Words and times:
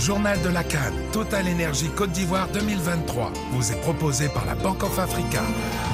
journal 0.00 0.40
de 0.40 0.48
la 0.48 0.64
Cannes, 0.64 0.94
Total 1.12 1.46
Énergie 1.46 1.90
Côte 1.94 2.10
d'Ivoire 2.12 2.48
2023, 2.54 3.32
vous 3.52 3.70
est 3.70 3.80
proposé 3.82 4.28
par 4.28 4.46
la 4.46 4.54
Bank 4.54 4.82
of 4.82 4.98
Africa. 4.98 5.42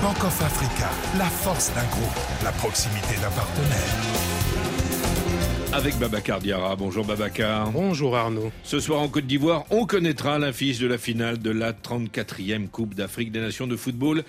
Bank 0.01 0.23
of 0.23 0.43
Africa, 0.43 0.89
la 1.19 1.25
force 1.25 1.73
d'un 1.75 1.85
groupe, 1.87 2.17
la 2.45 2.53
proximité 2.53 3.17
d'un 3.21 3.31
partenaire. 3.31 4.37
Avec 5.73 5.99
Babacar 5.99 6.39
Diarra. 6.39 6.77
Bonjour 6.77 7.05
Babacar. 7.05 7.71
Bonjour 7.73 8.17
Arnaud. 8.17 8.53
Ce 8.63 8.79
soir 8.79 9.01
en 9.01 9.09
Côte 9.09 9.27
d'Ivoire, 9.27 9.65
on 9.71 9.87
connaîtra 9.87 10.39
l'affiche 10.39 10.79
de 10.79 10.87
la 10.87 10.99
finale 10.99 11.39
de 11.39 11.51
la 11.51 11.73
34e 11.73 12.69
Coupe 12.69 12.95
d'Afrique 12.95 13.33
des 13.33 13.41
Nations 13.41 13.67
de 13.67 13.77
football 13.77 14.23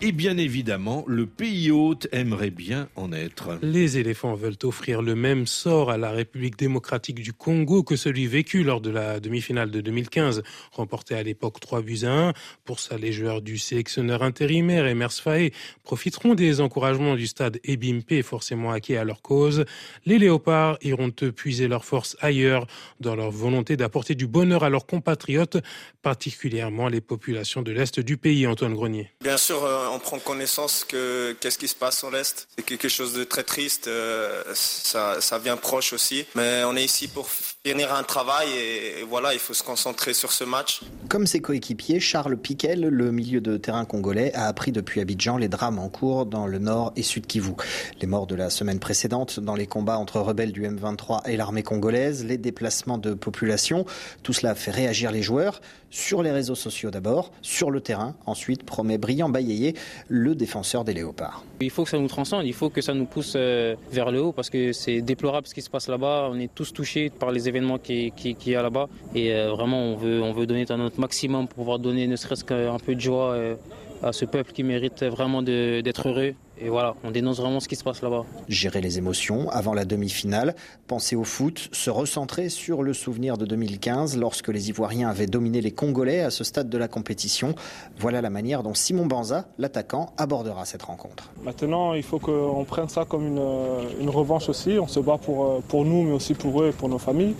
et 0.00 0.12
bien 0.12 0.38
évidemment, 0.38 1.04
le 1.06 1.26
pays 1.26 1.70
hôte 1.70 2.06
aimerait 2.12 2.50
bien 2.50 2.88
en 2.96 3.12
être. 3.12 3.58
Les 3.62 3.98
éléphants 3.98 4.34
veulent 4.34 4.58
offrir 4.62 5.02
le 5.02 5.14
même 5.14 5.46
sort 5.46 5.90
à 5.90 5.98
la 5.98 6.10
République 6.10 6.56
démocratique 6.56 7.20
du 7.20 7.32
Congo 7.32 7.82
que 7.82 7.96
celui 7.96 8.26
vécu 8.26 8.62
lors 8.62 8.80
de 8.80 8.90
la 8.90 9.20
demi-finale 9.20 9.70
de 9.70 9.80
2015, 9.80 10.42
remporté 10.72 11.14
à 11.14 11.22
l'époque 11.22 11.60
3 11.60 11.82
buts 11.82 12.00
à 12.04 12.28
1. 12.28 12.32
Pour 12.64 12.80
ça, 12.80 12.96
les 12.96 13.12
joueurs 13.12 13.42
du 13.42 13.58
sélectionneur 13.58 14.22
intérimaire 14.22 14.86
Emers 14.86 15.12
Faé 15.12 15.52
profiteront 15.82 16.34
des 16.34 16.60
encouragements 16.60 17.16
du 17.16 17.26
stade 17.26 17.58
Ebimpe, 17.64 18.22
forcément 18.22 18.70
acquis 18.70 18.96
à 18.96 19.04
leur 19.04 19.22
cause. 19.22 19.64
Les 20.06 20.18
léopards 20.18 20.78
iront 20.82 21.10
puiser 21.10 21.68
leurs 21.68 21.84
forces 21.84 22.16
ailleurs 22.20 22.66
dans 23.00 23.16
leur 23.16 23.30
volonté 23.30 23.76
d'apporter 23.76 24.14
du 24.14 24.26
bonheur 24.26 24.62
à 24.62 24.70
leurs 24.70 24.86
compatriotes, 24.86 25.58
particulièrement 26.02 26.88
les 26.88 27.00
populations 27.00 27.62
de 27.62 27.72
l'Est 27.72 28.00
du 28.00 28.16
pays, 28.16 28.46
Antoine 28.46 28.74
Grenier. 28.74 29.10
Bien 29.22 29.36
sûr, 29.36 29.64
euh, 29.64 29.87
on 29.90 29.98
prend 29.98 30.18
connaissance 30.18 30.84
que 30.84 31.36
qu'est-ce 31.40 31.58
qui 31.58 31.68
se 31.68 31.74
passe 31.74 32.02
en 32.04 32.10
l'Est. 32.10 32.48
C'est 32.56 32.64
quelque 32.64 32.88
chose 32.88 33.12
de 33.14 33.24
très 33.24 33.42
triste, 33.42 33.88
euh, 33.88 34.42
ça, 34.54 35.20
ça 35.20 35.38
vient 35.38 35.56
proche 35.56 35.92
aussi. 35.92 36.26
Mais 36.34 36.62
on 36.64 36.76
est 36.76 36.84
ici 36.84 37.08
pour 37.08 37.28
finir 37.28 37.94
un 37.94 38.02
travail 38.02 38.48
et, 38.50 39.02
voilà, 39.08 39.34
il 39.34 39.40
faut 39.40 39.54
se 39.54 39.62
concentrer 39.62 40.14
sur 40.14 40.32
ce 40.32 40.44
match. 40.44 40.80
Comme 41.08 41.26
ses 41.26 41.40
coéquipiers, 41.40 42.00
Charles 42.00 42.36
Piquel, 42.36 42.80
le 42.80 43.12
milieu 43.12 43.40
de 43.40 43.56
terrain 43.56 43.84
congolais, 43.84 44.32
a 44.34 44.46
appris 44.46 44.72
depuis 44.72 45.00
Abidjan 45.00 45.36
les 45.36 45.48
drames 45.48 45.78
en 45.78 45.88
cours 45.88 46.26
dans 46.26 46.46
le 46.46 46.58
nord 46.58 46.92
et 46.96 47.02
sud 47.02 47.26
Kivu. 47.26 47.52
Les 48.00 48.06
morts 48.06 48.26
de 48.26 48.34
la 48.34 48.50
semaine 48.50 48.78
précédente 48.78 49.40
dans 49.40 49.54
les 49.54 49.66
combats 49.66 49.98
entre 49.98 50.20
rebelles 50.20 50.52
du 50.52 50.62
M23 50.62 51.28
et 51.28 51.36
l'armée 51.36 51.62
congolaise, 51.62 52.24
les 52.24 52.38
déplacements 52.38 52.98
de 52.98 53.14
population, 53.14 53.84
tout 54.22 54.32
cela 54.32 54.54
fait 54.54 54.70
réagir 54.70 55.10
les 55.10 55.22
joueurs, 55.22 55.60
sur 55.90 56.22
les 56.22 56.30
réseaux 56.30 56.54
sociaux 56.54 56.90
d'abord, 56.90 57.30
sur 57.42 57.70
le 57.70 57.80
terrain 57.80 58.14
ensuite, 58.26 58.62
promet 58.64 58.98
Brillant 58.98 59.28
Bayeye, 59.28 59.74
le 60.08 60.34
défenseur 60.34 60.84
des 60.84 60.94
léopards. 60.94 61.44
Il 61.60 61.70
faut 61.70 61.84
que 61.84 61.90
ça 61.90 61.98
nous 61.98 62.08
transcende, 62.08 62.44
il 62.46 62.54
faut 62.54 62.70
que 62.70 62.80
ça 62.80 62.94
nous 62.94 63.06
pousse 63.06 63.34
euh, 63.36 63.74
vers 63.90 64.10
le 64.10 64.22
haut 64.22 64.32
parce 64.32 64.50
que 64.50 64.72
c'est 64.72 65.00
déplorable 65.00 65.46
ce 65.46 65.54
qui 65.54 65.62
se 65.62 65.70
passe 65.70 65.88
là-bas. 65.88 66.28
On 66.30 66.38
est 66.38 66.52
tous 66.54 66.72
touchés 66.72 67.10
par 67.10 67.32
les 67.32 67.48
événements 67.48 67.78
qui, 67.78 68.12
qui, 68.12 68.36
y 68.46 68.54
a 68.54 68.62
là-bas 68.62 68.88
et 69.14 69.34
euh, 69.34 69.50
vraiment 69.50 69.80
on 69.80 69.96
veut, 69.96 70.22
on 70.22 70.32
veut 70.32 70.46
donner 70.46 70.64
notre 70.68 71.00
maximum 71.00 71.48
pour 71.48 71.56
pouvoir 71.56 71.78
donner 71.78 72.06
ne 72.06 72.16
serait-ce 72.16 72.44
qu'un 72.44 72.78
peu 72.78 72.94
de 72.94 73.00
joie 73.00 73.32
euh, 73.32 73.54
à 74.02 74.12
ce 74.12 74.24
peuple 74.24 74.52
qui 74.52 74.62
mérite 74.62 75.02
vraiment 75.04 75.42
d'être 75.42 76.08
heureux. 76.08 76.34
Et 76.60 76.68
voilà, 76.68 76.94
on 77.04 77.12
dénonce 77.12 77.38
vraiment 77.38 77.60
ce 77.60 77.68
qui 77.68 77.76
se 77.76 77.84
passe 77.84 78.02
là-bas. 78.02 78.24
Gérer 78.48 78.80
les 78.80 78.98
émotions 78.98 79.48
avant 79.50 79.74
la 79.74 79.84
demi-finale, 79.84 80.56
penser 80.88 81.14
au 81.14 81.22
foot, 81.22 81.68
se 81.70 81.88
recentrer 81.88 82.48
sur 82.48 82.82
le 82.82 82.92
souvenir 82.94 83.38
de 83.38 83.46
2015 83.46 84.18
lorsque 84.18 84.48
les 84.48 84.68
Ivoiriens 84.68 85.08
avaient 85.08 85.28
dominé 85.28 85.60
les 85.60 85.70
Congolais 85.70 86.20
à 86.20 86.30
ce 86.30 86.42
stade 86.42 86.68
de 86.68 86.78
la 86.78 86.88
compétition. 86.88 87.54
Voilà 87.96 88.20
la 88.20 88.30
manière 88.30 88.64
dont 88.64 88.74
Simon 88.74 89.06
Banza, 89.06 89.46
l'attaquant, 89.56 90.12
abordera 90.16 90.64
cette 90.64 90.82
rencontre. 90.82 91.30
Maintenant, 91.44 91.94
il 91.94 92.02
faut 92.02 92.18
qu'on 92.18 92.64
prenne 92.64 92.88
ça 92.88 93.04
comme 93.04 93.26
une, 93.28 94.10
revanche 94.10 94.48
aussi. 94.48 94.78
On 94.80 94.88
se 94.88 94.98
bat 94.98 95.18
pour, 95.18 95.62
pour 95.62 95.84
nous, 95.84 96.02
mais 96.02 96.12
aussi 96.12 96.34
pour 96.34 96.62
eux 96.62 96.68
et 96.68 96.72
pour 96.72 96.88
nos 96.88 96.98
familles. 96.98 97.34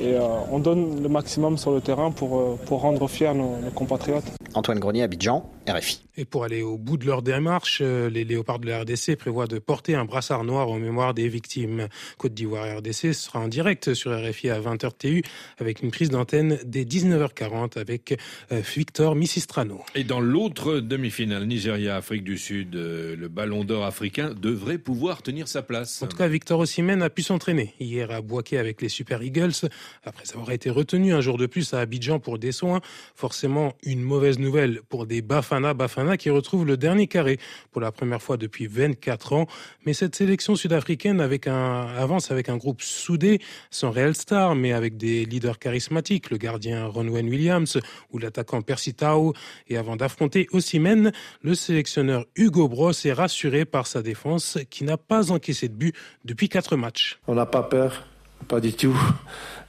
Et 0.00 0.14
euh, 0.14 0.20
on 0.50 0.58
donne 0.58 1.02
le 1.02 1.08
maximum 1.08 1.58
sur 1.58 1.72
le 1.72 1.80
terrain 1.80 2.10
pour, 2.10 2.38
euh, 2.38 2.58
pour 2.66 2.80
rendre 2.80 3.06
fiers 3.06 3.34
nos 3.34 3.56
compatriotes. 3.74 4.24
Antoine 4.54 4.78
Grenier, 4.78 5.02
Abidjan, 5.02 5.44
RFI. 5.68 6.00
Et 6.16 6.24
pour 6.24 6.44
aller 6.44 6.62
au 6.62 6.76
bout 6.76 6.96
de 6.96 7.06
leur 7.06 7.22
démarche, 7.22 7.78
euh, 7.80 8.10
les 8.10 8.24
léopards 8.24 8.58
de 8.58 8.66
la 8.66 8.80
RDC 8.80 9.16
prévoient 9.16 9.46
de 9.46 9.58
porter 9.58 9.94
un 9.94 10.04
brassard 10.04 10.44
noir 10.44 10.68
en 10.68 10.78
mémoire 10.78 11.14
des 11.14 11.28
victimes. 11.28 11.88
Côte 12.18 12.34
d'Ivoire 12.34 12.78
RDC 12.78 13.14
sera 13.14 13.40
en 13.40 13.48
direct 13.48 13.94
sur 13.94 14.12
RFI 14.12 14.50
à 14.50 14.60
20h 14.60 14.90
TU 14.98 15.22
avec 15.58 15.82
une 15.82 15.90
prise 15.90 16.10
d'antenne 16.10 16.58
dès 16.64 16.84
19h40 16.84 17.78
avec 17.78 18.18
euh, 18.52 18.60
Victor 18.76 19.14
Missistrano. 19.14 19.80
Et 19.94 20.04
dans 20.04 20.20
l'autre 20.20 20.80
demi-finale, 20.80 21.46
Nigeria-Afrique 21.46 22.24
du 22.24 22.36
Sud, 22.36 22.76
euh, 22.76 23.16
le 23.16 23.28
ballon 23.28 23.64
d'or 23.64 23.84
africain 23.84 24.34
devrait 24.38 24.78
pouvoir 24.78 25.22
tenir 25.22 25.48
sa 25.48 25.62
place. 25.62 26.02
En 26.02 26.06
tout 26.06 26.16
cas, 26.16 26.28
Victor 26.28 26.58
Osimhen 26.58 27.02
a 27.02 27.08
pu 27.08 27.22
s'entraîner 27.22 27.74
hier 27.80 28.10
à 28.10 28.20
Boaké 28.20 28.58
avec 28.58 28.82
les 28.82 28.90
Super 28.90 29.22
Eagles 29.22 29.68
après 30.04 30.24
avoir 30.34 30.50
été 30.50 30.68
retenu 30.68 31.14
un 31.14 31.20
jour 31.22 31.38
de 31.38 31.46
plus 31.46 31.72
à 31.72 31.80
Abidjan 31.80 32.18
pour 32.18 32.38
des 32.38 32.52
soins. 32.52 32.80
Forcément, 33.14 33.74
une 33.82 34.02
mauvaise 34.02 34.38
nouvelle 34.38 34.82
pour 34.88 35.06
des 35.06 35.22
Bafana 35.50 35.74
Bafana 35.74 36.16
qui 36.16 36.30
retrouvent 36.30 36.64
le 36.64 36.76
dernier 36.76 37.08
carré 37.08 37.38
pour 37.72 37.80
la 37.80 37.90
première 37.90 38.22
fois 38.22 38.36
depuis 38.36 38.68
24 38.68 39.32
ans. 39.32 39.46
Mais 39.84 39.94
cette 39.94 40.14
sélection 40.14 40.54
sud-africaine 40.54 41.20
avec 41.20 41.48
un, 41.48 41.88
avance 41.88 42.30
avec 42.30 42.48
un 42.48 42.56
groupe 42.56 42.82
soudé, 42.82 43.40
sans 43.70 43.90
réel 43.90 44.14
star, 44.14 44.54
mais 44.54 44.72
avec 44.72 44.96
des 44.96 45.24
leaders 45.24 45.58
charismatiques, 45.58 46.30
le 46.30 46.36
gardien 46.36 46.86
Ronwen 46.86 47.28
Williams 47.28 47.78
ou 48.12 48.18
l'attaquant 48.18 48.62
Percy 48.62 48.94
Tau. 48.94 49.34
Et 49.68 49.76
avant 49.76 49.96
d'affronter 49.96 50.46
Ossimène, 50.52 51.10
le 51.42 51.54
sélectionneur 51.56 52.26
Hugo 52.36 52.68
Bros 52.68 52.92
est 52.92 53.12
rassuré 53.12 53.64
par 53.64 53.88
sa 53.88 54.02
défense 54.02 54.56
qui 54.70 54.84
n'a 54.84 54.98
pas 54.98 55.32
encaissé 55.32 55.68
de 55.68 55.74
but 55.74 55.96
depuis 56.24 56.48
quatre 56.48 56.76
matchs. 56.76 57.18
On 57.26 57.34
n'a 57.34 57.46
pas 57.46 57.64
peur, 57.64 58.06
pas 58.46 58.60
du 58.60 58.72
tout. 58.72 58.96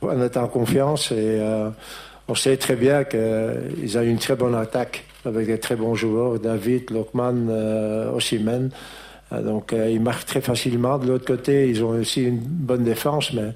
On 0.04 0.22
est 0.22 0.38
en 0.38 0.48
confiance 0.48 1.12
et 1.12 1.40
euh, 1.40 1.72
on 2.28 2.36
sait 2.36 2.58
très 2.58 2.76
bien 2.76 3.04
qu'ils 3.04 3.98
ont 3.98 4.02
une 4.02 4.20
très 4.20 4.36
bonne 4.36 4.56
attaque 4.56 5.06
avec 5.26 5.48
des 5.48 5.60
très 5.60 5.76
bons 5.76 5.96
joueurs, 5.96 6.40
David, 6.40 6.90
Lokman, 6.92 7.48
euh. 7.50 8.20
Euh, 9.32 9.42
donc 9.42 9.74
euh, 9.74 9.90
ils 9.90 10.02
marquent 10.02 10.26
très 10.26 10.42
facilement. 10.42 10.98
De 10.98 11.08
l'autre 11.08 11.26
côté, 11.26 11.70
ils 11.70 11.84
ont 11.84 11.90
aussi 11.90 12.24
une 12.24 12.40
bonne 12.40 12.84
défense, 12.84 13.34
mais 13.34 13.54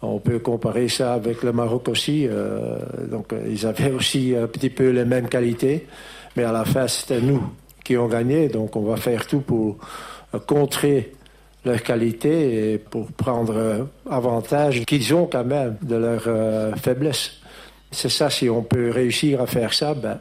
on 0.00 0.18
peut 0.18 0.38
comparer 0.38 0.88
ça 0.88 1.14
avec 1.14 1.42
le 1.42 1.52
Maroc 1.52 1.88
aussi. 1.88 2.26
Euh, 2.28 2.78
donc 3.10 3.34
ils 3.48 3.66
avaient 3.66 3.92
aussi 3.92 4.34
un 4.36 4.46
petit 4.46 4.70
peu 4.70 4.90
les 4.90 5.04
mêmes 5.04 5.28
qualités, 5.28 5.86
mais 6.36 6.44
à 6.44 6.52
la 6.52 6.64
fin 6.64 6.88
c'était 6.88 7.20
nous 7.20 7.42
qui 7.84 7.96
ont 7.96 8.08
gagné. 8.08 8.48
Donc 8.48 8.76
on 8.76 8.82
va 8.82 8.96
faire 8.96 9.26
tout 9.26 9.40
pour 9.40 9.78
contrer 10.46 11.12
leurs 11.64 11.82
qualités 11.82 12.72
et 12.72 12.78
pour 12.78 13.12
prendre 13.12 13.86
avantage 14.10 14.84
qu'ils 14.84 15.14
ont 15.14 15.26
quand 15.26 15.44
même 15.44 15.76
de 15.82 15.94
leur 15.94 16.78
faiblesse. 16.78 17.32
C'est 17.92 18.08
ça, 18.08 18.30
si 18.30 18.48
on 18.48 18.62
peut 18.62 18.90
réussir 18.90 19.42
à 19.42 19.46
faire 19.46 19.74
ça, 19.74 19.94
ben, 19.94 20.18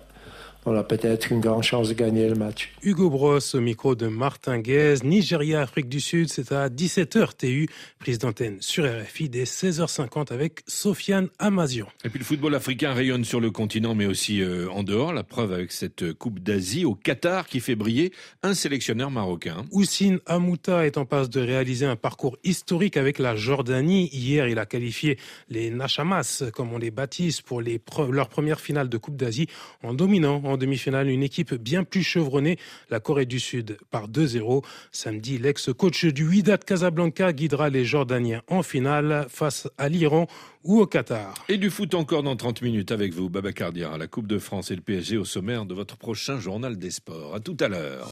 on 0.66 0.76
a 0.76 0.84
peut-être 0.84 1.32
une 1.32 1.40
grande 1.40 1.64
chance 1.64 1.90
de 1.90 1.94
gagner 1.94 2.28
le 2.30 2.36
match. 2.36 2.72
Hugo 2.84 3.10
Bros 3.10 3.40
au 3.54 3.60
micro 3.60 3.96
de 3.96 4.08
Martin 4.08 4.60
Guez, 4.60 4.96
Nigeria, 5.04 5.62
Afrique 5.62 5.90
du 5.90 6.00
Sud, 6.00 6.30
c'est 6.30 6.52
à 6.52 6.70
17h 6.70 7.36
TU, 7.38 7.68
prise 8.00 8.20
d'antenne 8.20 8.58
sur 8.60 8.86
RFI 8.86 9.30
dès 9.30 9.44
16h50 9.44 10.32
avec 10.32 10.62
Sofiane 10.68 11.30
Amazion. 11.40 11.88
Et 12.04 12.10
puis 12.10 12.20
le 12.20 12.26
football 12.26 12.54
africain 12.56 12.94
rayonne 12.94 13.26
sur 13.26 13.40
le 13.40 13.50
continent 13.50 13.96
mais 13.96 14.06
aussi 14.06 14.42
euh, 14.42 14.70
en 14.70 14.84
dehors, 14.84 15.14
la 15.14 15.24
preuve 15.24 15.52
avec 15.52 15.72
cette 15.72 16.14
Coupe 16.14 16.40
d'Asie 16.40 16.86
au 16.86 16.94
Qatar 16.94 17.48
qui 17.48 17.60
fait 17.60 17.76
briller 17.76 18.12
un 18.44 18.54
sélectionneur 18.54 19.10
marocain. 19.10 19.66
Oussine 19.72 20.20
Amouta 20.26 20.86
est 20.86 20.98
en 20.98 21.06
passe 21.06 21.30
de 21.30 21.42
réaliser 21.42 21.86
un 21.86 21.96
parcours 21.96 22.38
historique 22.44 22.98
avec 22.98 23.18
la 23.20 23.36
Jordanie. 23.36 24.10
Hier, 24.14 24.48
il 24.48 24.60
a 24.60 24.66
qualifié 24.66 25.18
les 25.50 25.72
Nachamas, 25.72 26.44
comme 26.54 26.74
on 26.74 26.78
les 26.78 26.92
baptise, 26.92 27.42
pour 27.42 27.62
les 27.62 27.82
leur 28.10 28.30
première 28.30 28.60
finale 28.60 28.90
de 28.90 28.98
Coupe 28.98 29.16
d'Asie 29.16 29.48
en 29.84 29.94
dominant 29.94 30.42
en 30.52 30.58
demi-finale 30.58 31.10
une 31.10 31.24
équipe 31.24 31.54
bien 31.54 31.84
plus 31.84 32.04
chevronnée, 32.04 32.58
la 32.90 33.00
Corée 33.00 33.26
du 33.26 33.40
Sud 33.40 33.78
par 33.90 34.10
2-0. 34.10 34.64
Samedi, 34.92 35.38
l'ex-coach 35.38 36.06
du 36.06 36.28
Wydad 36.28 36.64
Casablanca 36.64 37.34
guidera 37.34 37.70
les 37.70 37.86
Jordaniens 37.86 38.42
en 38.48 38.64
finale 38.64 39.26
face 39.30 39.70
à 39.78 39.90
l'Iran 39.90 40.28
ou 40.64 40.80
au 40.80 40.88
Qatar. 40.88 41.34
Et 41.50 41.58
du 41.58 41.70
foot 41.70 41.96
encore 41.96 42.24
dans 42.24 42.36
30 42.36 42.62
minutes 42.62 42.92
avec 42.92 43.14
vous, 43.14 43.30
Babacar 43.30 43.72
à 43.92 43.98
la 43.98 44.08
Coupe 44.08 44.28
de 44.28 44.38
France 44.38 44.72
et 44.72 44.76
le 44.76 44.82
PSG 44.82 45.18
au 45.18 45.26
sommaire 45.26 45.66
de 45.66 45.74
votre 45.74 45.98
prochain 45.98 46.40
journal 46.40 46.78
des 46.78 46.92
sports. 46.92 47.36
À 47.36 47.40
tout 47.40 47.58
à 47.60 47.68
l'heure. 47.68 48.10